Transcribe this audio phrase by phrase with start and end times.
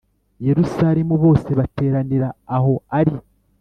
[0.47, 3.15] Yerusalemu bose bateranira aho ari